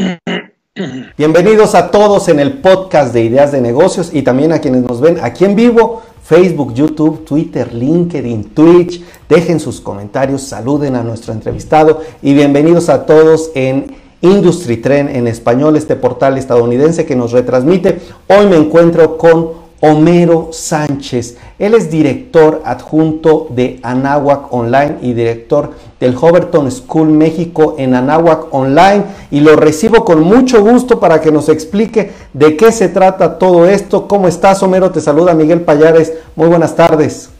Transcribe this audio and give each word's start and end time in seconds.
Bienvenidos 1.18 1.74
a 1.74 1.90
todos 1.90 2.28
en 2.28 2.40
el 2.40 2.58
podcast 2.60 3.12
de 3.12 3.24
Ideas 3.24 3.52
de 3.52 3.60
Negocios 3.60 4.10
y 4.12 4.22
también 4.22 4.52
a 4.52 4.60
quienes 4.60 4.82
nos 4.82 5.00
ven 5.00 5.18
aquí 5.22 5.44
en 5.44 5.56
vivo, 5.56 6.02
Facebook, 6.22 6.74
YouTube, 6.74 7.24
Twitter, 7.24 7.74
LinkedIn, 7.74 8.54
Twitch. 8.54 9.02
Dejen 9.28 9.60
sus 9.60 9.80
comentarios, 9.80 10.42
saluden 10.42 10.96
a 10.96 11.02
nuestro 11.02 11.32
entrevistado 11.32 12.00
y 12.22 12.34
bienvenidos 12.34 12.88
a 12.88 13.04
todos 13.04 13.50
en 13.54 13.96
Industry 14.22 14.78
Trend 14.78 15.16
en 15.16 15.26
español, 15.26 15.76
este 15.76 15.96
portal 15.96 16.36
estadounidense 16.38 17.06
que 17.06 17.16
nos 17.16 17.32
retransmite. 17.32 18.00
Hoy 18.28 18.46
me 18.46 18.56
encuentro 18.56 19.16
con 19.16 19.59
Homero 19.80 20.50
Sánchez. 20.52 21.38
Él 21.58 21.74
es 21.74 21.90
director 21.90 22.62
adjunto 22.64 23.46
de 23.50 23.80
Anáhuac 23.82 24.52
Online 24.52 24.98
y 25.00 25.14
director 25.14 25.72
del 25.98 26.14
Hoverton 26.14 26.70
School 26.70 27.08
México 27.08 27.76
en 27.78 27.94
Anáhuac 27.94 28.52
Online 28.52 29.04
y 29.30 29.40
lo 29.40 29.56
recibo 29.56 30.04
con 30.04 30.20
mucho 30.20 30.62
gusto 30.62 31.00
para 31.00 31.20
que 31.20 31.32
nos 31.32 31.48
explique 31.48 32.12
de 32.34 32.56
qué 32.56 32.72
se 32.72 32.88
trata 32.88 33.38
todo 33.38 33.66
esto. 33.66 34.06
¿Cómo 34.06 34.28
estás, 34.28 34.62
Homero? 34.62 34.90
Te 34.90 35.00
saluda 35.00 35.34
Miguel 35.34 35.62
Payares. 35.62 36.12
Muy 36.36 36.48
buenas 36.48 36.76
tardes. 36.76 37.30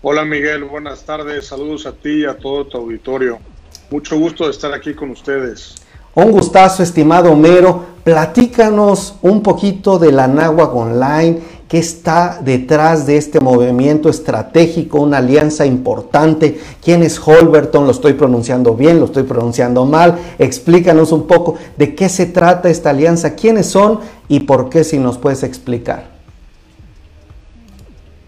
Hola 0.00 0.24
Miguel, 0.24 0.64
buenas 0.64 1.04
tardes. 1.04 1.46
Saludos 1.46 1.86
a 1.86 1.92
ti 1.92 2.22
y 2.22 2.24
a 2.24 2.36
todo 2.36 2.66
tu 2.66 2.78
auditorio. 2.78 3.38
Mucho 3.90 4.18
gusto 4.18 4.46
de 4.46 4.50
estar 4.50 4.72
aquí 4.72 4.94
con 4.94 5.10
ustedes. 5.10 5.74
Un 6.14 6.30
gustazo, 6.30 6.82
estimado 6.82 7.32
Homero. 7.32 7.86
Platícanos 8.04 9.14
un 9.22 9.42
poquito 9.42 9.98
de 9.98 10.12
la 10.12 10.28
Nahuac 10.28 10.74
Online, 10.74 11.38
qué 11.68 11.78
está 11.78 12.38
detrás 12.44 13.06
de 13.06 13.16
este 13.16 13.40
movimiento 13.40 14.10
estratégico, 14.10 15.00
una 15.00 15.18
alianza 15.18 15.64
importante. 15.64 16.60
¿Quién 16.84 17.02
es 17.02 17.18
Holberton? 17.18 17.86
Lo 17.86 17.92
estoy 17.92 18.12
pronunciando 18.12 18.74
bien, 18.74 18.98
lo 18.98 19.06
estoy 19.06 19.22
pronunciando 19.22 19.86
mal. 19.86 20.18
Explícanos 20.38 21.12
un 21.12 21.26
poco 21.26 21.56
de 21.78 21.94
qué 21.94 22.10
se 22.10 22.26
trata 22.26 22.68
esta 22.68 22.90
alianza, 22.90 23.34
quiénes 23.34 23.66
son 23.66 24.00
y 24.28 24.40
por 24.40 24.68
qué, 24.68 24.84
si 24.84 24.98
nos 24.98 25.16
puedes 25.16 25.42
explicar. 25.44 26.10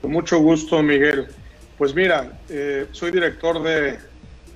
Con 0.00 0.12
mucho 0.12 0.38
gusto, 0.38 0.82
Miguel. 0.82 1.26
Pues 1.76 1.94
mira, 1.94 2.38
eh, 2.48 2.86
soy 2.92 3.10
director 3.10 3.62
de 3.62 3.98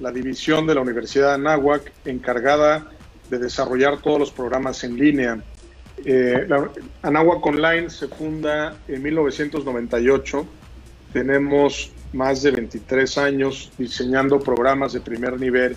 la 0.00 0.12
división 0.12 0.66
de 0.66 0.76
la 0.76 0.80
Universidad 0.80 1.28
de 1.28 1.34
Anáhuac 1.34 1.92
encargada 2.06 2.86
de 3.30 3.38
desarrollar 3.38 4.00
todos 4.00 4.18
los 4.18 4.30
programas 4.30 4.82
en 4.84 4.96
línea. 4.96 5.42
Eh, 6.04 6.48
Online 7.02 7.90
se 7.90 8.08
funda 8.08 8.76
en 8.86 9.02
1998. 9.02 10.46
Tenemos 11.12 11.92
más 12.12 12.42
de 12.42 12.50
23 12.52 13.18
años 13.18 13.70
diseñando 13.76 14.40
programas 14.40 14.92
de 14.92 15.00
primer 15.00 15.38
nivel, 15.40 15.76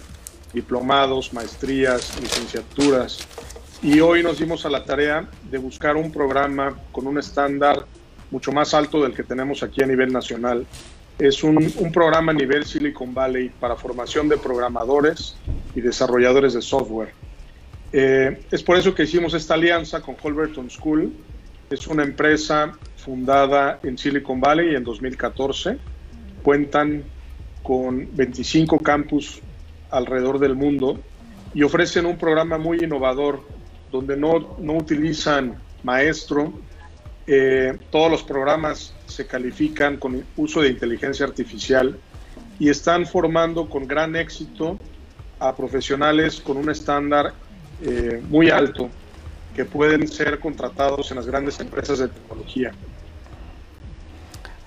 diplomados, 0.54 1.34
maestrías, 1.34 2.20
licenciaturas. 2.22 3.28
Y 3.82 4.00
hoy 4.00 4.22
nos 4.22 4.40
dimos 4.40 4.66
a 4.66 4.70
la 4.70 4.86
tarea 4.86 5.28
de 5.50 5.58
buscar 5.58 5.96
un 5.96 6.12
programa 6.12 6.78
con 6.92 7.08
un 7.08 7.18
estándar 7.18 7.86
mucho 8.30 8.52
más 8.52 8.74
alto 8.74 9.02
del 9.02 9.14
que 9.14 9.24
tenemos 9.24 9.64
aquí 9.64 9.82
a 9.84 9.88
nivel 9.88 10.14
nacional. 10.14 10.66
Es 11.18 11.44
un, 11.44 11.72
un 11.78 11.92
programa 11.92 12.32
a 12.32 12.36
nivel 12.36 12.66
Silicon 12.66 13.14
Valley 13.14 13.50
para 13.50 13.76
formación 13.76 14.30
de 14.30 14.38
programadores 14.38 15.36
y 15.76 15.82
desarrolladores 15.82 16.54
de 16.54 16.62
software. 16.62 17.14
Eh, 17.94 18.45
es 18.52 18.64
por 18.64 18.78
eso 18.78 18.95
que 18.95 19.03
hicimos 19.03 19.34
esta 19.34 19.56
alianza 19.56 20.02
con 20.02 20.16
Holberton 20.22 20.70
School. 20.70 21.14
Es 21.70 21.88
una 21.88 22.03
empresa 22.03 22.73
fundada 22.97 23.80
en 23.84 23.97
Silicon 23.97 24.39
Valley 24.39 24.75
en 24.75 24.84
2014. 24.84 25.78
Cuentan 26.42 27.03
con 27.64 28.08
25 28.16 28.80
campus 28.80 29.42
alrededor 29.89 30.39
del 30.39 30.56
mundo 30.56 31.00
y 31.53 31.64
ofrecen 31.64 32.06
un 32.06 32.17
programa 32.17 32.58
muy 32.58 32.80
innovador 32.80 33.44
donde 33.92 34.16
no, 34.16 34.56
no 34.59 34.73
utilizan 34.73 35.56
maestro. 35.84 36.53
Eh, 37.28 37.78
todos 37.91 38.09
los 38.09 38.24
programas 38.24 38.94
se 39.06 39.28
califican 39.28 39.97
con 39.97 40.24
uso 40.38 40.62
de 40.62 40.69
inteligencia 40.69 41.25
artificial 41.25 41.97
y 42.57 42.69
están 42.69 43.06
formando 43.06 43.69
con 43.69 43.88
gran 43.88 44.16
éxito 44.16 44.80
a 45.40 45.56
profesionales 45.56 46.40
con 46.40 46.57
un 46.57 46.69
estándar 46.69 47.34
eh, 47.81 48.22
muy 48.30 48.50
alto 48.50 48.90
que 49.56 49.66
pueden 49.66 50.08
ser 50.08 50.40
contratados 50.40 51.12
en 51.12 51.18
las 51.18 51.25
grandes 51.25 51.59
empresas 51.59 52.00
de 52.00 52.08
tecnología. 52.08 52.72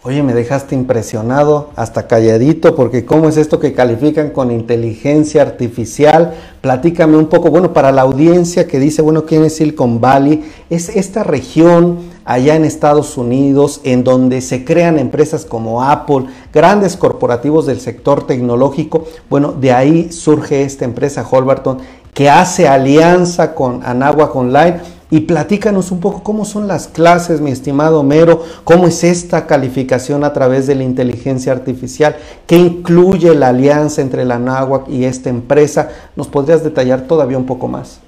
Oye, 0.06 0.22
me 0.22 0.34
dejaste 0.34 0.74
impresionado, 0.74 1.70
hasta 1.76 2.06
calladito, 2.06 2.76
porque 2.76 3.06
¿cómo 3.06 3.26
es 3.30 3.38
esto 3.38 3.58
que 3.58 3.72
califican 3.72 4.28
con 4.30 4.50
inteligencia 4.50 5.40
artificial? 5.40 6.34
Platícame 6.60 7.16
un 7.16 7.28
poco, 7.28 7.48
bueno, 7.48 7.72
para 7.72 7.90
la 7.90 8.02
audiencia 8.02 8.66
que 8.66 8.78
dice, 8.78 9.00
bueno, 9.00 9.24
¿quién 9.24 9.44
es 9.44 9.56
Silicon 9.56 10.02
Valley? 10.02 10.44
Es 10.68 10.90
esta 10.90 11.22
región 11.22 12.00
allá 12.26 12.54
en 12.54 12.66
Estados 12.66 13.16
Unidos 13.16 13.80
en 13.84 14.04
donde 14.04 14.42
se 14.42 14.66
crean 14.66 14.98
empresas 14.98 15.46
como 15.46 15.82
Apple, 15.82 16.26
grandes 16.52 16.98
corporativos 16.98 17.64
del 17.64 17.80
sector 17.80 18.26
tecnológico. 18.26 19.06
Bueno, 19.30 19.52
de 19.52 19.72
ahí 19.72 20.12
surge 20.12 20.64
esta 20.64 20.84
empresa 20.84 21.26
Holberton 21.26 21.78
que 22.14 22.30
hace 22.30 22.68
alianza 22.68 23.54
con 23.54 23.82
Anáhuac 23.84 24.34
Online. 24.34 24.80
Y 25.10 25.20
platícanos 25.20 25.92
un 25.92 26.00
poco 26.00 26.22
cómo 26.24 26.44
son 26.44 26.66
las 26.66 26.88
clases, 26.88 27.40
mi 27.40 27.50
estimado 27.50 28.00
Homero, 28.00 28.42
cómo 28.64 28.88
es 28.88 29.04
esta 29.04 29.46
calificación 29.46 30.24
a 30.24 30.32
través 30.32 30.66
de 30.66 30.74
la 30.74 30.82
inteligencia 30.82 31.52
artificial, 31.52 32.16
qué 32.48 32.56
incluye 32.56 33.32
la 33.34 33.48
alianza 33.48 34.00
entre 34.00 34.24
la 34.24 34.36
Anáhuac 34.36 34.88
y 34.88 35.04
esta 35.04 35.28
empresa. 35.28 35.90
¿Nos 36.16 36.26
podrías 36.26 36.64
detallar 36.64 37.02
todavía 37.02 37.38
un 37.38 37.46
poco 37.46 37.68
más? 37.68 38.00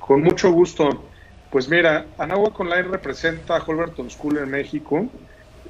Con 0.00 0.22
mucho 0.22 0.52
gusto. 0.52 0.88
Pues 1.50 1.68
mira, 1.68 2.06
Anáhuac 2.18 2.58
Online 2.58 2.82
representa 2.82 3.56
a 3.56 3.62
Holberton 3.64 4.10
School 4.10 4.38
en 4.38 4.50
México. 4.50 5.06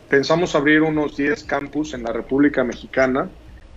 Pensamos 0.09 0.57
abrir 0.57 0.83
unos 0.83 1.17
10 1.17 1.45
campus 1.45 1.95
en 1.95 2.03
la 2.03 2.13
República 2.13 2.65
Mexicana. 2.65 3.29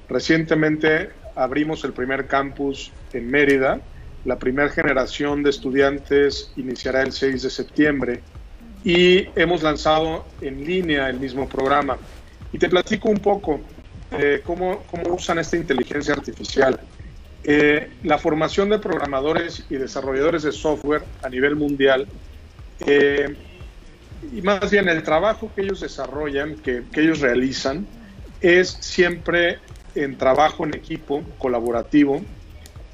Recientemente 0.09 1.09
abrimos 1.35 1.83
el 1.83 1.93
primer 1.93 2.27
campus 2.27 2.91
en 3.13 3.29
Mérida. 3.29 3.81
La 4.23 4.39
primera 4.39 4.69
generación 4.69 5.43
de 5.43 5.51
estudiantes 5.51 6.51
iniciará 6.55 7.03
el 7.03 7.11
6 7.11 7.43
de 7.43 7.49
septiembre 7.49 8.23
y 8.83 9.27
hemos 9.35 9.63
lanzado 9.63 10.25
en 10.41 10.63
línea 10.63 11.09
el 11.09 11.19
mismo 11.19 11.47
programa. 11.47 11.97
Y 12.53 12.57
te 12.57 12.69
platico 12.69 13.09
un 13.09 13.17
poco 13.17 13.59
eh, 14.11 14.41
cómo, 14.45 14.83
cómo, 14.89 15.15
usan 15.15 15.39
esta 15.39 15.57
inteligencia 15.57 16.13
artificial. 16.13 16.79
Eh, 17.43 17.91
la 18.03 18.17
formación 18.17 18.69
de 18.69 18.79
programadores 18.79 19.65
y 19.69 19.75
desarrolladores 19.75 20.43
de 20.43 20.51
software 20.51 21.03
a 21.21 21.29
nivel 21.29 21.55
mundial, 21.55 22.07
eh, 22.85 23.35
y 24.33 24.41
más 24.41 24.71
bien 24.71 24.87
el 24.89 25.03
trabajo 25.03 25.51
que 25.53 25.61
ellos 25.61 25.81
desarrollan, 25.81 26.55
que, 26.55 26.83
que 26.91 27.01
ellos 27.01 27.19
realizan, 27.19 27.85
es 28.41 28.69
siempre 28.79 29.59
en 29.95 30.17
trabajo 30.17 30.65
en 30.65 30.75
equipo, 30.75 31.23
colaborativo, 31.37 32.21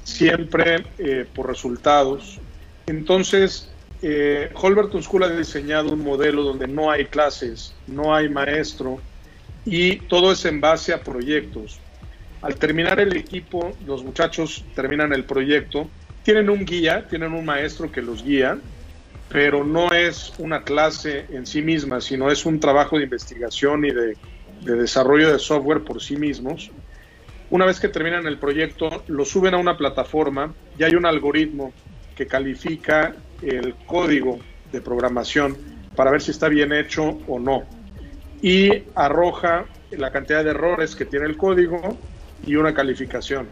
siempre 0.04 0.84
eh, 0.98 1.26
por 1.34 1.48
resultados. 1.48 2.38
Entonces, 2.86 3.70
eh, 4.02 4.50
Holberton 4.54 5.02
School 5.02 5.24
ha 5.24 5.28
diseñado 5.28 5.92
un 5.92 6.02
modelo 6.02 6.42
donde 6.42 6.66
no 6.66 6.90
hay 6.90 7.06
clases, 7.06 7.74
no 7.86 8.14
hay 8.14 8.28
maestro 8.28 9.00
y 9.64 9.96
todo 9.96 10.32
es 10.32 10.44
en 10.44 10.60
base 10.60 10.92
a 10.92 11.02
proyectos. 11.02 11.78
Al 12.40 12.56
terminar 12.56 12.98
el 12.98 13.16
equipo, 13.16 13.72
los 13.86 14.02
muchachos 14.02 14.64
terminan 14.74 15.12
el 15.12 15.24
proyecto, 15.24 15.88
tienen 16.24 16.50
un 16.50 16.64
guía, 16.64 17.06
tienen 17.08 17.32
un 17.32 17.44
maestro 17.44 17.92
que 17.92 18.02
los 18.02 18.24
guía, 18.24 18.58
pero 19.28 19.64
no 19.64 19.92
es 19.92 20.32
una 20.38 20.64
clase 20.64 21.26
en 21.30 21.46
sí 21.46 21.62
misma, 21.62 22.00
sino 22.00 22.30
es 22.30 22.44
un 22.44 22.58
trabajo 22.58 22.98
de 22.98 23.04
investigación 23.04 23.84
y 23.84 23.92
de 23.92 24.16
desarrollo 24.76 25.32
de 25.32 25.38
software 25.38 25.84
por 25.84 26.02
sí 26.02 26.16
mismos. 26.16 26.72
Una 27.52 27.66
vez 27.66 27.80
que 27.80 27.88
terminan 27.88 28.26
el 28.26 28.38
proyecto, 28.38 29.02
lo 29.08 29.26
suben 29.26 29.52
a 29.52 29.58
una 29.58 29.76
plataforma 29.76 30.54
y 30.78 30.84
hay 30.84 30.94
un 30.94 31.04
algoritmo 31.04 31.70
que 32.16 32.26
califica 32.26 33.14
el 33.42 33.74
código 33.84 34.38
de 34.72 34.80
programación 34.80 35.58
para 35.94 36.10
ver 36.10 36.22
si 36.22 36.30
está 36.30 36.48
bien 36.48 36.72
hecho 36.72 37.18
o 37.28 37.38
no. 37.38 37.64
Y 38.40 38.84
arroja 38.94 39.66
la 39.90 40.10
cantidad 40.10 40.42
de 40.42 40.48
errores 40.48 40.96
que 40.96 41.04
tiene 41.04 41.26
el 41.26 41.36
código 41.36 41.98
y 42.46 42.56
una 42.56 42.72
calificación. 42.72 43.48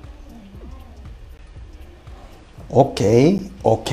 Ok, 2.70 3.02
ok, 3.60 3.90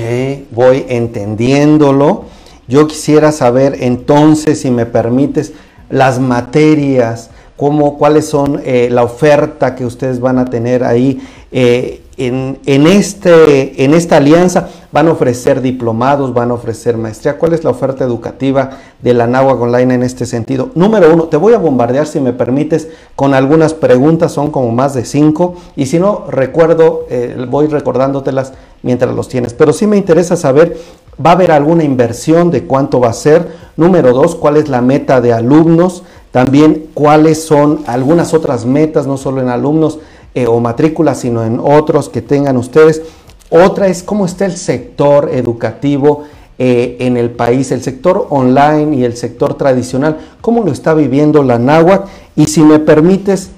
voy 0.52 0.86
entendiéndolo. 0.88 2.24
Yo 2.66 2.88
quisiera 2.88 3.30
saber 3.30 3.76
entonces, 3.80 4.62
si 4.62 4.70
me 4.70 4.86
permites, 4.86 5.52
las 5.90 6.18
materias 6.18 7.30
cómo, 7.58 7.98
cuáles 7.98 8.26
son 8.26 8.62
eh, 8.64 8.88
la 8.90 9.02
oferta 9.02 9.74
que 9.74 9.84
ustedes 9.84 10.20
van 10.20 10.38
a 10.38 10.44
tener 10.44 10.84
ahí 10.84 11.20
eh, 11.50 12.02
en, 12.16 12.86
este, 12.86 13.84
en 13.84 13.94
esta 13.94 14.16
alianza. 14.16 14.68
Van 14.90 15.08
a 15.08 15.12
ofrecer 15.12 15.60
diplomados, 15.60 16.32
van 16.32 16.50
a 16.50 16.54
ofrecer 16.54 16.96
maestría. 16.96 17.36
¿Cuál 17.36 17.52
es 17.52 17.64
la 17.64 17.70
oferta 17.70 18.04
educativa 18.04 18.70
de 19.02 19.12
la 19.12 19.26
Nahuac 19.26 19.60
Online 19.60 19.94
en 19.94 20.02
este 20.02 20.24
sentido? 20.24 20.70
Número 20.74 21.12
uno, 21.12 21.24
te 21.24 21.36
voy 21.36 21.52
a 21.52 21.58
bombardear, 21.58 22.06
si 22.06 22.20
me 22.20 22.32
permites, 22.32 22.88
con 23.14 23.34
algunas 23.34 23.74
preguntas, 23.74 24.32
son 24.32 24.50
como 24.50 24.70
más 24.70 24.94
de 24.94 25.04
cinco. 25.04 25.56
Y 25.76 25.86
si 25.86 25.98
no, 25.98 26.24
recuerdo, 26.28 27.06
eh, 27.10 27.44
voy 27.50 27.66
recordándotelas 27.66 28.52
mientras 28.82 29.14
los 29.14 29.28
tienes. 29.28 29.52
Pero 29.52 29.72
sí 29.72 29.86
me 29.86 29.96
interesa 29.96 30.36
saber 30.36 30.76
¿Va 31.24 31.30
a 31.30 31.32
haber 31.32 31.50
alguna 31.50 31.82
inversión 31.82 32.50
de 32.50 32.64
cuánto 32.64 33.00
va 33.00 33.08
a 33.08 33.12
ser? 33.12 33.48
Número 33.76 34.12
dos, 34.12 34.36
¿cuál 34.36 34.56
es 34.56 34.68
la 34.68 34.80
meta 34.80 35.20
de 35.20 35.32
alumnos? 35.32 36.04
También, 36.30 36.86
¿cuáles 36.94 37.42
son 37.42 37.82
algunas 37.86 38.34
otras 38.34 38.64
metas, 38.64 39.06
no 39.06 39.16
solo 39.16 39.40
en 39.40 39.48
alumnos 39.48 39.98
eh, 40.34 40.46
o 40.46 40.60
matrículas, 40.60 41.18
sino 41.18 41.44
en 41.44 41.58
otros 41.60 42.08
que 42.08 42.22
tengan 42.22 42.56
ustedes? 42.56 43.02
Otra 43.50 43.88
es 43.88 44.04
cómo 44.04 44.26
está 44.26 44.46
el 44.46 44.56
sector 44.56 45.30
educativo 45.32 46.24
eh, 46.58 46.96
en 47.00 47.16
el 47.16 47.30
país, 47.30 47.72
el 47.72 47.82
sector 47.82 48.26
online 48.30 48.96
y 48.96 49.04
el 49.04 49.16
sector 49.16 49.54
tradicional, 49.54 50.18
cómo 50.40 50.62
lo 50.62 50.70
está 50.70 50.94
viviendo 50.94 51.42
la 51.42 51.58
náhuatl. 51.58 52.08
Y 52.36 52.46
si 52.46 52.62
me 52.62 52.78
permites, 52.78 53.50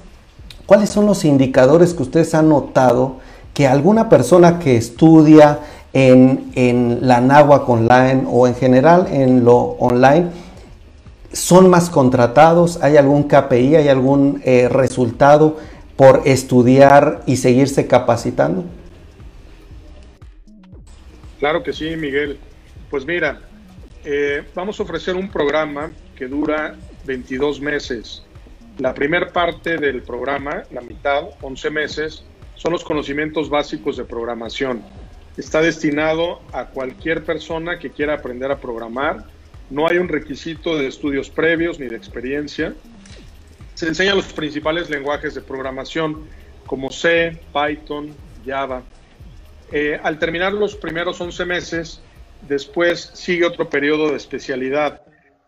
¿cuáles 0.65 0.89
son 0.89 1.05
los 1.05 1.25
indicadores 1.25 1.93
que 1.93 2.03
ustedes 2.03 2.33
han 2.33 2.49
notado 2.49 3.17
que 3.53 3.67
alguna 3.67 4.07
persona 4.07 4.59
que 4.59 4.77
estudia 4.77 5.59
en, 5.93 6.99
la 7.01 7.21
náhuatl 7.21 7.71
online 7.71 8.23
o 8.27 8.47
en 8.47 8.55
general 8.55 9.07
en 9.11 9.43
lo 9.43 9.57
online 9.57 10.29
son 11.33 11.69
más 11.69 11.89
contratados? 11.89 12.81
¿Hay 12.81 12.97
algún 12.97 13.23
KPI, 13.23 13.75
hay 13.75 13.87
algún 13.87 14.41
eh, 14.45 14.67
resultado 14.69 15.57
por 15.95 16.23
estudiar 16.25 17.21
y 17.25 17.37
seguirse 17.37 17.87
capacitando? 17.87 18.65
Claro 21.39 21.63
que 21.63 21.73
sí, 21.73 21.95
Miguel. 21.95 22.37
Pues 22.89 23.05
mira, 23.05 23.41
eh, 24.03 24.43
vamos 24.53 24.79
a 24.79 24.83
ofrecer 24.83 25.15
un 25.15 25.29
programa 25.29 25.91
que 26.15 26.27
dura 26.27 26.75
22 27.05 27.61
meses. 27.61 28.23
La 28.77 28.93
primera 28.93 29.31
parte 29.31 29.77
del 29.77 30.01
programa, 30.01 30.63
la 30.71 30.81
mitad, 30.81 31.23
11 31.41 31.69
meses, 31.69 32.23
son 32.55 32.73
los 32.73 32.83
conocimientos 32.83 33.49
básicos 33.49 33.97
de 33.97 34.03
programación 34.05 34.83
está 35.37 35.61
destinado 35.61 36.41
a 36.51 36.65
cualquier 36.65 37.23
persona 37.23 37.79
que 37.79 37.91
quiera 37.91 38.15
aprender 38.15 38.51
a 38.51 38.59
programar. 38.59 39.25
No 39.69 39.87
hay 39.87 39.97
un 39.97 40.07
requisito 40.07 40.77
de 40.77 40.87
estudios 40.87 41.29
previos 41.29 41.79
ni 41.79 41.87
de 41.87 41.95
experiencia. 41.95 42.73
Se 43.73 43.87
enseñan 43.87 44.17
los 44.17 44.33
principales 44.33 44.89
lenguajes 44.89 45.33
de 45.33 45.41
programación 45.41 46.27
como 46.65 46.91
C, 46.91 47.39
Python, 47.53 48.13
Java. 48.45 48.83
Eh, 49.71 49.99
al 50.03 50.19
terminar 50.19 50.53
los 50.53 50.75
primeros 50.75 51.19
11 51.21 51.45
meses, 51.45 52.01
después 52.47 53.11
sigue 53.13 53.45
otro 53.45 53.69
periodo 53.69 54.09
de 54.09 54.17
especialidad 54.17 55.01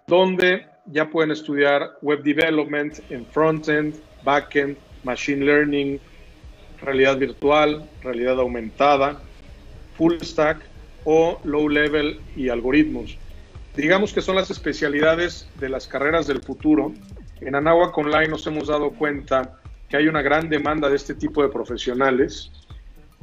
donde 0.07 0.65
ya 0.85 1.09
pueden 1.09 1.31
estudiar 1.31 1.97
web 2.01 2.24
development 2.24 3.00
en 3.09 3.25
frontend, 3.25 3.95
backend, 4.24 4.77
machine 5.03 5.45
learning, 5.45 6.00
realidad 6.81 7.18
virtual, 7.18 7.89
realidad 8.01 8.39
aumentada, 8.39 9.21
full 9.98 10.19
stack 10.22 10.62
o 11.06 11.40
low 11.44 11.69
level 11.69 12.19
y 12.36 12.50
algoritmos. 12.50 13.18
Digamos 13.75 14.13
que 14.13 14.22
son 14.22 14.36
las 14.36 14.51
especialidades 14.51 15.48
de 15.60 15.69
las 15.69 15.88
carreras 15.88 16.28
del 16.28 16.42
futuro. 16.42 16.94
En 17.42 17.56
Anáhuac 17.56 17.98
Online 17.98 18.28
nos 18.28 18.45
hemos 18.45 18.68
dado 18.68 18.92
cuenta 18.92 19.60
que 19.90 19.98
hay 19.98 20.07
una 20.07 20.22
gran 20.22 20.50
demanda 20.50 20.90
de 20.90 20.95
este 20.95 21.16
tipo 21.16 21.42
de 21.42 21.50
profesionales 21.50 22.51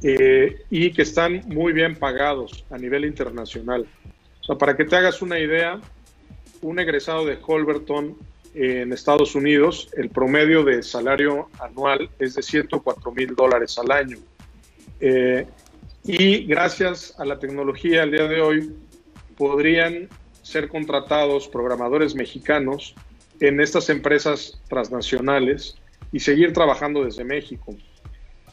eh, 0.02 0.62
y 0.70 0.93
que 0.93 1.02
están 1.02 1.43
muy 1.46 1.72
bien 1.72 1.94
pagados 1.96 2.64
a 2.70 2.78
nivel 2.78 3.05
internacional. 3.05 3.87
O 4.40 4.44
sea, 4.44 4.56
para 4.56 4.76
que 4.76 4.84
te 4.84 4.96
hagas 4.96 5.22
una 5.22 5.38
idea, 5.38 5.81
un 6.62 6.78
egresado 6.78 7.25
de 7.25 7.38
Holberton 7.40 8.17
en 8.55 8.93
Estados 8.93 9.34
Unidos, 9.34 9.88
el 9.96 10.11
promedio 10.11 10.64
de 10.64 10.82
salario 10.82 11.49
anual 11.61 12.11
es 12.19 12.34
de 12.34 12.43
104 12.43 13.12
mil 13.12 13.34
dólares 13.37 13.78
al 13.78 13.90
año. 13.93 14.19
Eh, 15.00 15.46
y 16.12 16.44
gracias 16.44 17.14
a 17.18 17.24
la 17.24 17.38
tecnología 17.38 18.02
al 18.02 18.10
día 18.10 18.26
de 18.26 18.40
hoy 18.40 18.72
podrían 19.36 20.08
ser 20.42 20.68
contratados 20.68 21.46
programadores 21.46 22.16
mexicanos 22.16 22.94
en 23.38 23.60
estas 23.60 23.88
empresas 23.90 24.60
transnacionales 24.68 25.76
y 26.10 26.20
seguir 26.20 26.52
trabajando 26.52 27.04
desde 27.04 27.24
México. 27.24 27.76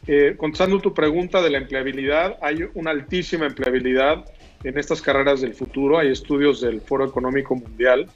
Eh, 0.06 0.36
contestando 0.38 0.80
tu 0.80 0.94
pregunta 0.94 1.42
de 1.42 1.50
la 1.50 1.58
empleabilidad, 1.58 2.38
hay 2.42 2.66
una 2.76 2.92
altísima 2.92 3.48
empleabilidad 3.48 4.26
en 4.64 4.78
estas 4.78 5.02
carreras 5.02 5.42
del 5.42 5.54
futuro. 5.54 5.98
Hay 5.98 6.10
estudios 6.10 6.62
del 6.62 6.80
Foro 6.80 7.06
Económico 7.06 7.56
Mundial 7.56 8.08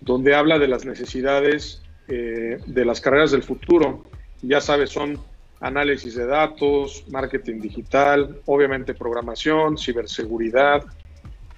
donde 0.00 0.34
habla 0.34 0.58
de 0.58 0.68
las 0.68 0.84
necesidades 0.84 1.82
eh, 2.08 2.58
de 2.66 2.84
las 2.84 3.00
carreras 3.00 3.30
del 3.30 3.42
futuro. 3.42 4.04
Ya 4.42 4.60
sabes, 4.60 4.90
son 4.90 5.18
análisis 5.60 6.14
de 6.14 6.26
datos, 6.26 7.04
marketing 7.08 7.60
digital, 7.60 8.40
obviamente 8.46 8.94
programación, 8.94 9.78
ciberseguridad. 9.78 10.84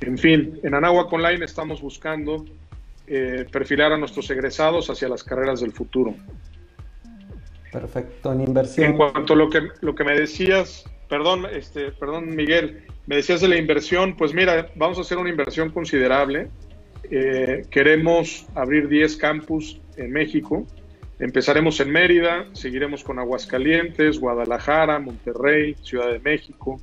En 0.01 0.17
fin, 0.19 0.61
en 0.63 0.75
Anáhuac 0.75 1.13
Online 1.13 1.45
estamos 1.45 1.83
buscando 1.83 2.45
eh, 3.07 3.47
perfilar 3.51 3.93
a 3.93 3.99
nuestros 3.99 4.31
egresados 4.31 4.91
hacia 4.91 5.09
las 5.09 5.25
carreras 5.25 5.61
del 5.61 5.73
futuro. 5.73 6.15
Perfecto, 7.73 8.33
en 8.33 8.43
inversión. 8.43 8.91
En 8.91 8.97
cuanto 8.97 9.33
a 9.33 9.37
lo 9.37 9.51
que, 9.51 9.61
lo 9.81 9.95
que 9.95 10.05
me 10.05 10.19
decías, 10.19 10.85
perdón, 11.09 11.47
este, 11.53 11.91
perdón 11.93 12.35
Miguel, 12.35 12.85
me 13.07 13.17
decías 13.17 13.41
de 13.41 13.49
la 13.49 13.57
inversión, 13.57 14.17
pues 14.17 14.33
mira, 14.33 14.71
vamos 14.77 14.99
a 14.99 15.01
hacer 15.01 15.19
una 15.19 15.31
inversión 15.31 15.71
considerable. 15.71 16.49
Eh, 17.11 17.63
queremos 17.71 18.47
abrir 18.55 18.89
10 18.89 19.17
campus 19.17 19.81
en 19.97 20.13
México 20.13 20.67
Empezaremos 21.19 21.81
en 21.81 21.91
Mérida, 21.91 22.47
seguiremos 22.53 23.03
con 23.03 23.19
Aguascalientes, 23.19 24.21
Guadalajara, 24.21 25.01
Monterrey, 25.01 25.75
Ciudad 25.83 26.13
de 26.13 26.21
México. 26.21 26.81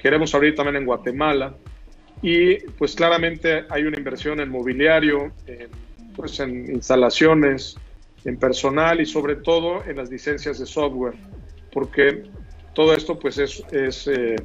Queremos 0.00 0.34
abrir 0.34 0.54
también 0.54 0.76
en 0.76 0.86
Guatemala. 0.86 1.54
Y 2.22 2.56
pues 2.78 2.94
claramente 2.94 3.64
hay 3.68 3.84
una 3.84 3.98
inversión 3.98 4.40
en 4.40 4.48
mobiliario, 4.48 5.32
en, 5.46 5.68
pues 6.16 6.40
en 6.40 6.70
instalaciones, 6.74 7.76
en 8.24 8.38
personal 8.38 9.00
y 9.00 9.06
sobre 9.06 9.36
todo 9.36 9.84
en 9.84 9.96
las 9.96 10.10
licencias 10.10 10.58
de 10.58 10.66
software, 10.66 11.14
porque 11.72 12.24
todo 12.74 12.94
esto 12.94 13.18
pues 13.18 13.38
es, 13.38 13.62
eh, 14.08 14.36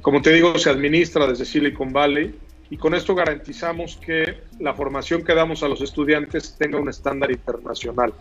como 0.00 0.22
te 0.22 0.32
digo, 0.32 0.56
se 0.58 0.70
administra 0.70 1.26
desde 1.26 1.44
Silicon 1.44 1.92
Valley 1.92 2.34
y 2.70 2.76
con 2.76 2.94
esto 2.94 3.14
garantizamos 3.14 3.96
que 3.96 4.42
la 4.58 4.74
formación 4.74 5.24
que 5.24 5.34
damos 5.34 5.62
a 5.62 5.68
los 5.68 5.80
estudiantes 5.80 6.56
tenga 6.58 6.78
un 6.78 6.88
estándar 6.88 7.30
internacional. 7.30 8.12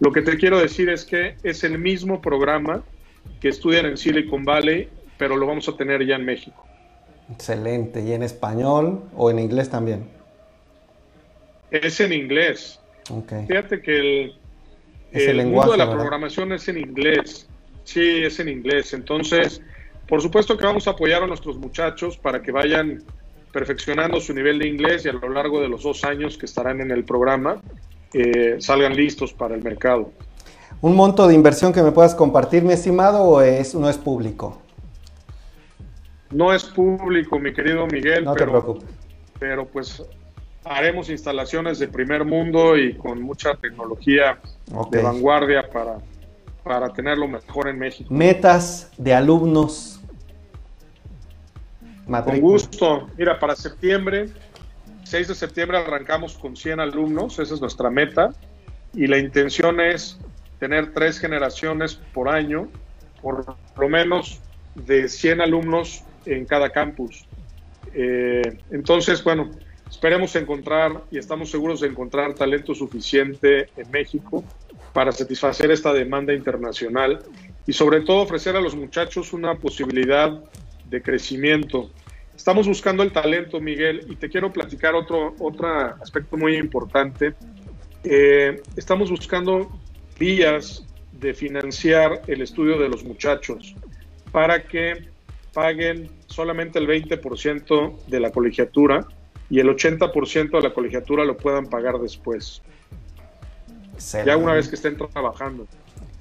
Lo 0.00 0.12
que 0.12 0.22
te 0.22 0.36
quiero 0.36 0.58
decir 0.58 0.90
es 0.90 1.04
que 1.04 1.36
es 1.42 1.64
el 1.64 1.78
mismo 1.78 2.20
programa 2.20 2.82
que 3.40 3.48
estudian 3.48 3.86
en 3.86 3.96
Silicon 3.96 4.44
Valley, 4.44 4.88
pero 5.16 5.36
lo 5.36 5.46
vamos 5.46 5.68
a 5.68 5.76
tener 5.76 6.04
ya 6.06 6.16
en 6.16 6.24
México. 6.24 6.66
Excelente. 7.32 8.02
¿Y 8.02 8.12
en 8.12 8.22
español 8.22 9.02
o 9.16 9.30
en 9.30 9.38
inglés 9.38 9.70
también? 9.70 10.06
Es 11.70 12.00
en 12.00 12.12
inglés. 12.12 12.80
Fíjate 13.48 13.80
que 13.80 13.98
el, 13.98 14.36
el, 15.12 15.46
mundo 15.46 15.72
de 15.72 15.78
la 15.78 15.90
programación 15.90 16.52
es 16.52 16.68
en 16.68 16.78
inglés. 16.78 17.48
Sí, 17.84 18.22
es 18.24 18.38
en 18.40 18.48
inglés. 18.48 18.92
Entonces, 18.92 19.62
por 20.06 20.20
supuesto 20.20 20.56
que 20.56 20.64
vamos 20.64 20.86
a 20.88 20.92
apoyar 20.92 21.22
a 21.22 21.26
nuestros 21.26 21.56
muchachos 21.56 22.18
para 22.18 22.42
que 22.42 22.52
vayan 22.52 23.02
perfeccionando 23.54 24.20
su 24.20 24.34
nivel 24.34 24.58
de 24.58 24.66
inglés 24.66 25.06
y 25.06 25.08
a 25.08 25.12
lo 25.12 25.28
largo 25.28 25.60
de 25.60 25.68
los 25.68 25.84
dos 25.84 26.02
años 26.02 26.36
que 26.36 26.44
estarán 26.44 26.80
en 26.80 26.90
el 26.90 27.04
programa 27.04 27.62
eh, 28.12 28.56
salgan 28.58 28.96
listos 28.96 29.32
para 29.32 29.54
el 29.54 29.62
mercado. 29.62 30.10
¿Un 30.80 30.96
monto 30.96 31.28
de 31.28 31.34
inversión 31.34 31.72
que 31.72 31.80
me 31.80 31.92
puedas 31.92 32.16
compartir, 32.16 32.64
mi 32.64 32.72
estimado, 32.72 33.22
o 33.22 33.40
es, 33.40 33.74
no 33.76 33.88
es 33.88 33.96
público? 33.96 34.60
No 36.32 36.52
es 36.52 36.64
público, 36.64 37.38
mi 37.38 37.54
querido 37.54 37.86
Miguel. 37.86 38.24
No 38.24 38.34
te 38.34 38.44
preocupes. 38.44 38.84
Pero 39.38 39.66
pues 39.66 40.02
haremos 40.64 41.08
instalaciones 41.08 41.78
de 41.78 41.86
primer 41.86 42.24
mundo 42.24 42.76
y 42.76 42.94
con 42.94 43.22
mucha 43.22 43.54
tecnología 43.54 44.40
de 44.90 45.00
vanguardia 45.00 45.70
para, 45.70 45.98
para 46.64 46.92
tenerlo 46.92 47.28
mejor 47.28 47.68
en 47.68 47.78
México. 47.78 48.12
Metas 48.12 48.90
de 48.98 49.14
alumnos 49.14 50.00
con 52.06 52.40
gusto. 52.40 53.08
Mira, 53.16 53.38
para 53.38 53.56
septiembre, 53.56 54.28
6 55.04 55.28
de 55.28 55.34
septiembre 55.34 55.78
arrancamos 55.78 56.36
con 56.36 56.56
100 56.56 56.80
alumnos, 56.80 57.38
esa 57.38 57.54
es 57.54 57.60
nuestra 57.60 57.90
meta, 57.90 58.30
y 58.94 59.06
la 59.06 59.18
intención 59.18 59.80
es 59.80 60.18
tener 60.58 60.92
tres 60.92 61.18
generaciones 61.18 61.94
por 62.12 62.28
año, 62.28 62.68
por 63.20 63.44
lo 63.76 63.88
menos 63.88 64.40
de 64.74 65.08
100 65.08 65.40
alumnos 65.40 66.04
en 66.26 66.44
cada 66.46 66.70
campus. 66.70 67.26
Eh, 67.92 68.58
entonces, 68.70 69.22
bueno, 69.22 69.50
esperemos 69.90 70.34
encontrar 70.36 71.02
y 71.10 71.18
estamos 71.18 71.50
seguros 71.50 71.80
de 71.80 71.88
encontrar 71.88 72.34
talento 72.34 72.74
suficiente 72.74 73.68
en 73.76 73.90
México 73.90 74.44
para 74.92 75.12
satisfacer 75.12 75.70
esta 75.70 75.92
demanda 75.92 76.32
internacional 76.32 77.20
y 77.66 77.72
sobre 77.72 78.00
todo 78.00 78.22
ofrecer 78.22 78.56
a 78.56 78.60
los 78.60 78.74
muchachos 78.74 79.32
una 79.32 79.56
posibilidad 79.56 80.42
de 80.88 81.02
crecimiento. 81.02 81.90
Estamos 82.36 82.66
buscando 82.66 83.02
el 83.02 83.12
talento, 83.12 83.60
Miguel, 83.60 84.06
y 84.08 84.16
te 84.16 84.28
quiero 84.28 84.52
platicar 84.52 84.94
otro, 84.94 85.34
otro 85.38 85.68
aspecto 86.02 86.36
muy 86.36 86.56
importante. 86.56 87.34
Eh, 88.02 88.60
estamos 88.76 89.10
buscando 89.10 89.70
vías 90.18 90.84
de 91.12 91.32
financiar 91.32 92.22
el 92.26 92.42
estudio 92.42 92.78
de 92.78 92.88
los 92.88 93.04
muchachos 93.04 93.74
para 94.32 94.64
que 94.64 95.08
paguen 95.52 96.10
solamente 96.26 96.78
el 96.78 96.88
20% 96.88 98.04
de 98.06 98.20
la 98.20 98.30
colegiatura 98.30 99.06
y 99.48 99.60
el 99.60 99.68
80% 99.68 100.50
de 100.50 100.62
la 100.62 100.74
colegiatura 100.74 101.24
lo 101.24 101.36
puedan 101.36 101.66
pagar 101.66 101.98
después. 101.98 102.62
Ya 104.26 104.36
una 104.36 104.54
vez 104.54 104.68
que 104.68 104.74
estén 104.74 104.96
trabajando. 104.96 105.68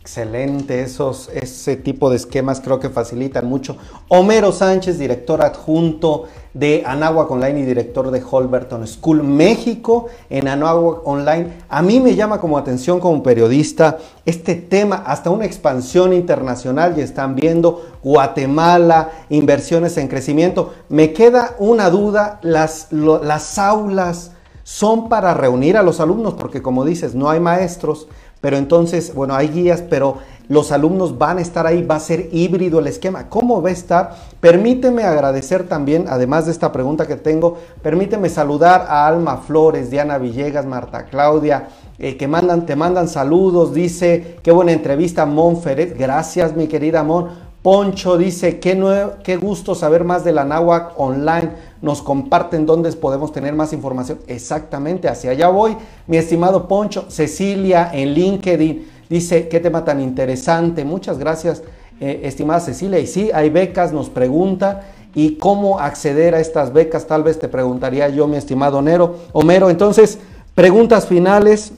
Excelente, 0.03 0.81
esos, 0.81 1.29
ese 1.33 1.77
tipo 1.77 2.09
de 2.09 2.17
esquemas 2.17 2.59
creo 2.59 2.77
que 2.77 2.89
facilitan 2.89 3.45
mucho. 3.45 3.77
Homero 4.09 4.51
Sánchez, 4.51 4.99
director 4.99 5.41
adjunto 5.41 6.25
de 6.53 6.83
Anáhuac 6.85 7.31
Online 7.31 7.61
y 7.61 7.63
director 7.63 8.11
de 8.11 8.21
Holberton 8.29 8.85
School 8.85 9.23
México 9.23 10.07
en 10.29 10.49
Anáhuac 10.49 11.07
Online. 11.07 11.53
A 11.69 11.81
mí 11.81 12.01
me 12.01 12.15
llama 12.15 12.41
como 12.41 12.57
atención 12.57 12.99
como 12.99 13.23
periodista 13.23 13.97
este 14.25 14.55
tema, 14.55 15.03
hasta 15.07 15.29
una 15.29 15.45
expansión 15.45 16.11
internacional, 16.11 16.95
y 16.97 17.01
están 17.01 17.35
viendo 17.35 17.93
Guatemala, 18.03 19.09
inversiones 19.29 19.95
en 19.95 20.09
crecimiento. 20.09 20.73
Me 20.89 21.13
queda 21.13 21.55
una 21.59 21.89
duda, 21.89 22.39
las, 22.41 22.91
las 22.91 23.57
aulas 23.57 24.31
son 24.63 25.07
para 25.07 25.33
reunir 25.33 25.77
a 25.77 25.83
los 25.83 26.01
alumnos, 26.01 26.33
porque 26.33 26.61
como 26.61 26.83
dices, 26.83 27.15
no 27.15 27.29
hay 27.29 27.39
maestros 27.39 28.07
pero 28.43 28.57
entonces, 28.57 29.15
bueno, 29.15 29.35
hay 29.35 29.47
guías, 29.47 29.81
pero 29.89 30.17
los 30.49 30.73
alumnos 30.73 31.17
van 31.17 31.37
a 31.37 31.41
estar 31.41 31.65
ahí, 31.65 31.81
va 31.81 31.95
a 31.95 31.99
ser 32.01 32.27
híbrido 32.33 32.79
el 32.79 32.87
esquema. 32.87 33.29
¿Cómo 33.29 33.61
va 33.61 33.69
a 33.69 33.71
estar? 33.71 34.17
Permíteme 34.41 35.03
agradecer 35.03 35.69
también, 35.69 36.07
además 36.09 36.45
de 36.45 36.51
esta 36.51 36.73
pregunta 36.73 37.07
que 37.07 37.15
tengo, 37.15 37.57
permíteme 37.81 38.27
saludar 38.27 38.85
a 38.89 39.07
Alma 39.07 39.37
Flores, 39.37 39.89
Diana 39.89 40.17
Villegas, 40.17 40.65
Marta 40.65 41.05
Claudia, 41.05 41.69
eh, 41.97 42.17
que 42.17 42.27
mandan, 42.27 42.65
te 42.65 42.75
mandan 42.75 43.07
saludos, 43.07 43.73
dice, 43.73 44.39
qué 44.43 44.51
buena 44.51 44.73
entrevista, 44.73 45.25
Mon 45.25 45.61
Feret, 45.61 45.97
gracias 45.97 46.53
mi 46.53 46.67
querida 46.67 47.01
Mon. 47.01 47.29
Poncho 47.63 48.17
dice, 48.17 48.59
qué, 48.59 49.07
qué 49.23 49.37
gusto 49.37 49.73
saber 49.73 50.03
más 50.03 50.25
de 50.25 50.33
la 50.33 50.43
náhuac 50.43 50.99
online 50.99 51.51
nos 51.81 52.01
comparten 52.01 52.65
dónde 52.65 52.91
podemos 52.91 53.31
tener 53.31 53.53
más 53.53 53.71
información. 53.71 54.19
Exactamente, 54.27 55.07
hacia 55.07 55.31
allá 55.31 55.47
voy. 55.47 55.77
Mi 56.05 56.17
estimado 56.17 56.67
Poncho, 56.67 57.05
Cecilia 57.07 57.89
en 57.93 58.13
LinkedIn 58.13 58.85
dice, 59.09 59.47
qué 59.47 59.61
tema 59.61 59.85
tan 59.85 60.01
interesante. 60.01 60.83
Muchas 60.83 61.17
gracias, 61.17 61.63
eh, 62.01 62.19
estimada 62.23 62.59
Cecilia. 62.59 62.99
Y 62.99 63.07
sí, 63.07 63.31
hay 63.33 63.49
becas, 63.49 63.93
nos 63.93 64.09
pregunta. 64.09 64.83
¿Y 65.15 65.37
cómo 65.37 65.79
acceder 65.79 66.35
a 66.35 66.41
estas 66.41 66.73
becas? 66.73 67.07
Tal 67.07 67.23
vez 67.23 67.39
te 67.39 67.47
preguntaría 67.47 68.09
yo, 68.09 68.27
mi 68.27 68.35
estimado 68.35 68.81
Nero. 68.81 69.15
Homero, 69.31 69.69
entonces, 69.69 70.19
preguntas 70.53 71.07
finales, 71.07 71.71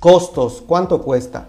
costos, 0.00 0.62
¿cuánto 0.66 1.02
cuesta? 1.02 1.48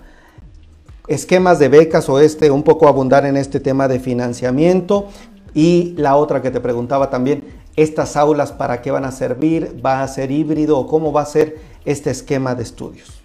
Esquemas 1.08 1.60
de 1.60 1.70
becas 1.70 2.10
o 2.10 2.20
este, 2.20 2.52
un 2.52 2.64
poco 2.64 2.88
abundar 2.88 3.26
en 3.26 3.38
este 3.38 3.60
tema 3.60 3.88
de 3.88 4.00
financiamiento. 4.00 5.10
Y 5.54 5.94
la 5.98 6.16
otra 6.16 6.42
que 6.42 6.52
te 6.52 6.60
preguntaba 6.60 7.10
también, 7.10 7.44
estas 7.76 8.16
aulas 8.18 8.52
para 8.52 8.82
qué 8.82 8.92
van 8.92 9.06
a 9.06 9.12
servir, 9.12 9.76
va 9.84 10.04
a 10.04 10.08
ser 10.08 10.32
híbrido 10.32 10.78
o 10.78 10.88
cómo 10.88 11.12
va 11.12 11.22
a 11.22 11.26
ser 11.26 11.58
este 11.86 12.10
esquema 12.10 12.56
de 12.56 12.64
estudios. 12.64 13.22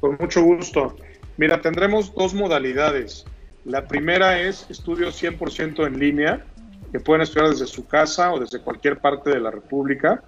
Con 0.00 0.16
mucho 0.18 0.42
gusto. 0.42 0.96
Mira, 1.36 1.60
tendremos 1.60 2.14
dos 2.14 2.34
modalidades. 2.34 3.24
La 3.64 3.86
primera 3.86 4.40
es 4.40 4.66
estudios 4.68 5.22
100% 5.22 5.86
en 5.86 5.98
línea, 5.98 6.44
que 6.90 7.00
pueden 7.00 7.22
estudiar 7.22 7.50
desde 7.50 7.66
su 7.66 7.86
casa 7.86 8.32
o 8.32 8.40
desde 8.40 8.60
cualquier 8.60 8.98
parte 8.98 9.30
de 9.30 9.40
la 9.40 9.50
República. 9.50 10.22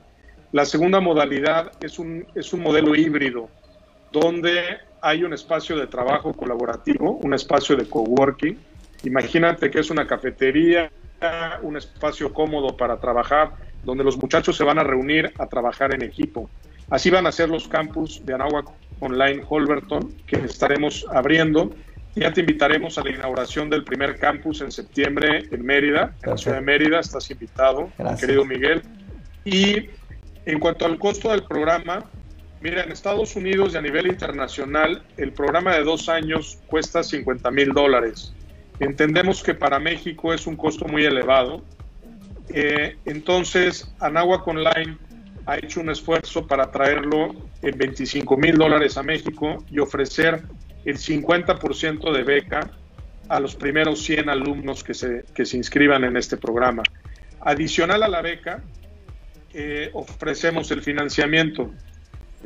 La 0.52 0.64
segunda 0.64 1.00
modalidad 1.00 1.72
es 1.80 1.98
un, 1.98 2.26
es 2.34 2.52
un 2.52 2.60
modelo 2.60 2.94
híbrido, 2.94 3.48
donde 4.12 4.78
hay 5.04 5.22
un 5.22 5.34
espacio 5.34 5.76
de 5.76 5.86
trabajo 5.86 6.32
colaborativo, 6.32 7.10
un 7.10 7.34
espacio 7.34 7.76
de 7.76 7.86
coworking. 7.86 8.58
Imagínate 9.04 9.70
que 9.70 9.80
es 9.80 9.90
una 9.90 10.06
cafetería, 10.06 10.90
un 11.60 11.76
espacio 11.76 12.32
cómodo 12.32 12.74
para 12.74 12.98
trabajar, 12.98 13.52
donde 13.84 14.02
los 14.02 14.16
muchachos 14.16 14.56
se 14.56 14.64
van 14.64 14.78
a 14.78 14.82
reunir 14.82 15.30
a 15.38 15.46
trabajar 15.46 15.94
en 15.94 16.02
equipo. 16.02 16.48
Así 16.88 17.10
van 17.10 17.26
a 17.26 17.32
ser 17.32 17.50
los 17.50 17.68
campus 17.68 18.24
de 18.24 18.32
Anáhuac 18.32 18.66
Online 19.00 19.42
Holberton, 19.46 20.10
que 20.26 20.36
estaremos 20.36 21.06
abriendo. 21.12 21.70
Ya 22.14 22.32
te 22.32 22.40
invitaremos 22.40 22.96
a 22.96 23.04
la 23.04 23.10
inauguración 23.10 23.68
del 23.68 23.84
primer 23.84 24.18
campus 24.18 24.62
en 24.62 24.72
septiembre 24.72 25.48
en 25.50 25.66
Mérida, 25.66 26.14
en 26.22 26.30
la 26.30 26.36
ciudad 26.38 26.56
de 26.56 26.62
Mérida. 26.62 27.00
Estás 27.00 27.30
invitado, 27.30 27.90
querido 28.18 28.46
Miguel. 28.46 28.80
Y 29.44 29.90
en 30.46 30.58
cuanto 30.60 30.86
al 30.86 30.98
costo 30.98 31.30
del 31.30 31.42
programa, 31.42 32.04
mira, 32.64 32.82
en 32.82 32.92
Estados 32.92 33.36
Unidos 33.36 33.74
y 33.74 33.76
a 33.76 33.82
nivel 33.82 34.06
internacional, 34.06 35.02
el 35.18 35.32
programa 35.32 35.76
de 35.76 35.84
dos 35.84 36.08
años 36.08 36.58
cuesta 36.66 37.02
50 37.02 37.50
mil 37.50 37.74
dólares. 37.74 38.32
Entendemos 38.80 39.42
que 39.42 39.52
para 39.52 39.78
México 39.78 40.32
es 40.32 40.46
un 40.46 40.56
costo 40.56 40.86
muy 40.86 41.04
elevado. 41.04 41.62
Eh, 42.48 42.96
entonces, 43.04 43.94
Anáhuac 44.00 44.48
Online 44.48 44.96
ha 45.44 45.58
hecho 45.58 45.82
un 45.82 45.90
esfuerzo 45.90 46.46
para 46.46 46.70
traerlo 46.70 47.34
en 47.60 47.76
25 47.76 48.34
mil 48.38 48.56
dólares 48.56 48.96
a 48.96 49.02
México 49.02 49.62
y 49.70 49.78
ofrecer 49.78 50.40
el 50.86 50.96
50% 50.96 52.12
de 52.12 52.22
beca 52.22 52.70
a 53.28 53.40
los 53.40 53.54
primeros 53.56 54.02
100 54.04 54.30
alumnos 54.30 54.82
que 54.82 54.94
se, 54.94 55.26
que 55.34 55.44
se 55.44 55.58
inscriban 55.58 56.02
en 56.04 56.16
este 56.16 56.38
programa. 56.38 56.82
Adicional 57.40 58.02
a 58.02 58.08
la 58.08 58.22
beca, 58.22 58.62
eh, 59.52 59.90
ofrecemos 59.92 60.70
el 60.70 60.80
financiamiento. 60.80 61.70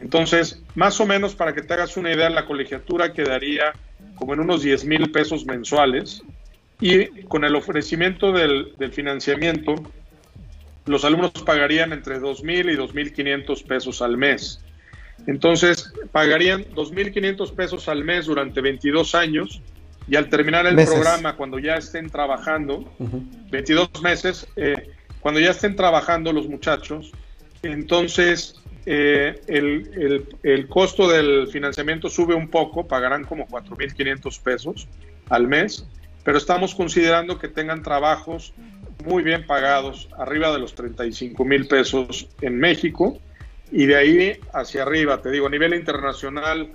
Entonces, 0.00 0.62
más 0.74 1.00
o 1.00 1.06
menos 1.06 1.34
para 1.34 1.54
que 1.54 1.62
te 1.62 1.74
hagas 1.74 1.96
una 1.96 2.12
idea, 2.12 2.30
la 2.30 2.46
colegiatura 2.46 3.12
quedaría 3.12 3.72
como 4.14 4.34
en 4.34 4.40
unos 4.40 4.62
10 4.62 4.84
mil 4.84 5.10
pesos 5.10 5.46
mensuales 5.46 6.22
y 6.80 7.22
con 7.22 7.44
el 7.44 7.56
ofrecimiento 7.56 8.32
del, 8.32 8.74
financiamiento, 8.92 9.74
los 10.86 11.04
alumnos 11.04 11.32
pagarían 11.44 11.92
entre 11.92 12.18
2 12.18 12.44
mil 12.44 12.70
y 12.70 12.76
2.500 12.76 13.64
pesos 13.64 14.02
al 14.02 14.16
mes. 14.16 14.60
Entonces, 15.26 15.92
pagarían 16.12 16.64
2.500 16.74 17.54
pesos 17.54 17.88
al 17.88 18.04
mes 18.04 18.26
durante 18.26 18.60
22 18.60 19.14
años 19.16 19.60
y 20.06 20.16
al 20.16 20.28
terminar 20.28 20.66
el 20.66 20.76
programa, 20.76 21.36
cuando 21.36 21.58
ya 21.58 21.74
estén 21.74 22.08
trabajando, 22.08 22.90
22 23.50 24.00
meses, 24.02 24.46
eh, 24.56 24.90
cuando 25.20 25.40
ya 25.40 25.50
estén 25.50 25.76
trabajando 25.76 26.32
los 26.32 26.48
muchachos, 26.48 27.12
entonces 27.62 28.54
eh, 28.86 29.40
el, 29.46 30.68
costo 30.68 31.08
del 31.08 31.48
financiamiento 31.48 32.08
sube 32.08 32.34
un 32.34 32.48
poco, 32.48 32.86
pagarán 32.86 33.24
como 33.24 33.46
4.500 33.46 34.42
pesos 34.42 34.88
al 35.28 35.46
mes, 35.46 35.86
pero 36.24 36.38
estamos 36.38 36.74
considerando 36.74 37.38
que 37.38 37.48
tengan 37.48 37.82
trabajos 37.82 38.54
muy 39.04 39.22
bien 39.22 39.46
pagados, 39.46 40.08
arriba 40.18 40.52
de 40.52 40.58
los 40.58 40.74
35 40.74 41.44
mil 41.44 41.68
pesos 41.68 42.28
en 42.40 42.58
México, 42.58 43.18
y 43.70 43.86
de 43.86 43.96
ahí 43.96 44.40
hacia 44.52 44.82
arriba, 44.82 45.20
te 45.20 45.30
digo, 45.30 45.46
a 45.46 45.50
nivel 45.50 45.74
internacional, 45.74 46.70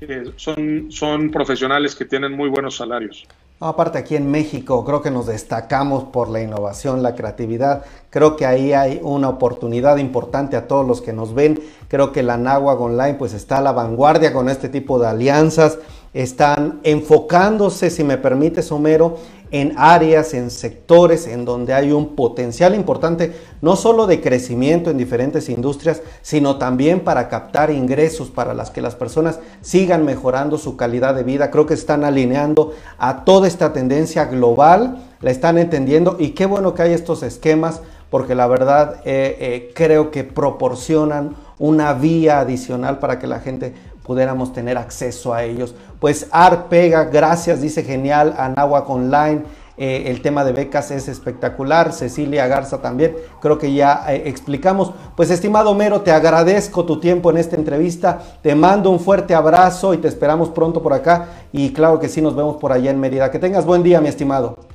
eh, 0.00 0.32
son, 0.36 0.90
son 0.90 1.30
profesionales 1.30 1.94
que 1.94 2.04
tienen 2.04 2.32
muy 2.32 2.48
buenos 2.48 2.76
salarios. 2.76 3.26
Aparte 3.60 3.98
aquí 3.98 4.14
en 4.14 4.30
México 4.30 4.84
creo 4.84 5.02
que 5.02 5.10
nos 5.10 5.26
destacamos 5.26 6.04
por 6.04 6.28
la 6.28 6.40
innovación, 6.40 7.02
la 7.02 7.14
creatividad. 7.14 7.84
Creo 8.10 8.36
que 8.36 8.46
ahí 8.46 8.72
hay 8.72 9.00
una 9.02 9.28
oportunidad 9.28 9.96
importante 9.96 10.56
a 10.56 10.68
todos 10.68 10.86
los 10.86 11.00
que 11.00 11.12
nos 11.12 11.34
ven. 11.34 11.60
Creo 11.88 12.12
que 12.12 12.22
la 12.22 12.36
Nahuac 12.36 12.80
Online 12.80 13.14
pues 13.14 13.34
está 13.34 13.58
a 13.58 13.62
la 13.62 13.72
vanguardia 13.72 14.32
con 14.32 14.48
este 14.48 14.68
tipo 14.68 14.98
de 14.98 15.08
alianzas. 15.08 15.78
Están 16.14 16.80
enfocándose, 16.84 17.90
si 17.90 18.04
me 18.04 18.16
permite, 18.16 18.62
Homero, 18.70 19.18
en 19.50 19.74
áreas, 19.76 20.34
en 20.34 20.50
sectores 20.50 21.26
en 21.26 21.44
donde 21.44 21.72
hay 21.72 21.92
un 21.92 22.14
potencial 22.14 22.74
importante, 22.74 23.32
no 23.62 23.76
solo 23.76 24.06
de 24.06 24.20
crecimiento 24.20 24.90
en 24.90 24.98
diferentes 24.98 25.48
industrias, 25.48 26.02
sino 26.22 26.56
también 26.56 27.00
para 27.00 27.28
captar 27.28 27.70
ingresos 27.70 28.30
para 28.30 28.54
las 28.54 28.70
que 28.70 28.82
las 28.82 28.94
personas 28.94 29.40
sigan 29.60 30.04
mejorando 30.04 30.58
su 30.58 30.76
calidad 30.76 31.14
de 31.14 31.22
vida. 31.22 31.50
Creo 31.50 31.66
que 31.66 31.74
están 31.74 32.04
alineando 32.04 32.72
a 32.98 33.24
toda 33.24 33.48
esta 33.48 33.72
tendencia 33.72 34.26
global, 34.26 35.02
la 35.20 35.30
están 35.30 35.58
entendiendo 35.58 36.16
y 36.18 36.30
qué 36.30 36.46
bueno 36.46 36.74
que 36.74 36.82
hay 36.82 36.92
estos 36.92 37.22
esquemas 37.22 37.80
porque 38.10 38.34
la 38.34 38.46
verdad 38.46 39.00
eh, 39.04 39.36
eh, 39.40 39.72
creo 39.74 40.10
que 40.10 40.24
proporcionan 40.24 41.36
una 41.58 41.92
vía 41.92 42.40
adicional 42.40 42.98
para 42.98 43.18
que 43.18 43.26
la 43.26 43.40
gente 43.40 43.74
pudiéramos 44.08 44.54
tener 44.54 44.78
acceso 44.78 45.34
a 45.34 45.44
ellos. 45.44 45.74
Pues 46.00 46.28
Arpega, 46.30 47.04
gracias, 47.04 47.60
dice 47.60 47.84
genial, 47.84 48.34
Anáhuac 48.38 48.88
Online. 48.88 49.42
eh, 49.76 50.10
el 50.10 50.22
tema 50.22 50.44
de 50.44 50.52
becas 50.52 50.90
es 50.90 51.06
espectacular, 51.06 51.92
Cecilia 51.92 52.48
Garza 52.48 52.78
también, 52.78 53.14
creo 53.40 53.58
que 53.58 53.72
ya 53.72 54.02
eh, 54.08 54.22
explicamos. 54.24 54.92
Pues 55.14 55.30
estimado 55.30 55.72
Mero, 55.74 56.00
te 56.00 56.10
agradezco 56.10 56.84
tu 56.84 56.98
tiempo 56.98 57.30
en 57.30 57.36
esta 57.36 57.54
entrevista, 57.54 58.18
te 58.42 58.56
mando 58.56 58.90
un 58.90 58.98
fuerte 58.98 59.34
abrazo 59.34 59.94
y 59.94 59.98
te 59.98 60.08
esperamos 60.08 60.48
pronto 60.48 60.82
por 60.82 60.94
acá 60.94 61.28
y 61.52 61.72
claro 61.72 62.00
que 62.00 62.08
sí, 62.08 62.20
nos 62.22 62.34
vemos 62.34 62.56
por 62.56 62.72
allá 62.72 62.90
en 62.90 62.98
Mérida. 62.98 63.30
Que 63.30 63.38
tengas 63.38 63.66
buen 63.66 63.82
día, 63.82 64.00
mi 64.00 64.08
estimado. 64.08 64.67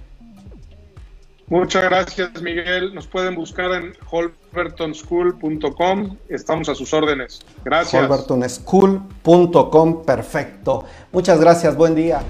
Muchas 1.53 1.83
gracias, 1.83 2.41
Miguel. 2.41 2.95
Nos 2.95 3.05
pueden 3.05 3.35
buscar 3.35 3.71
en 3.73 3.93
holbertonschool.com. 4.09 6.17
Estamos 6.27 6.67
a 6.67 6.73
sus 6.73 6.91
órdenes. 6.95 7.41
Gracias. 7.63 8.01
holbertonschool.com, 8.01 10.03
perfecto. 10.03 10.85
Muchas 11.11 11.39
gracias, 11.39 11.77
buen 11.77 11.93
día. 11.93 12.23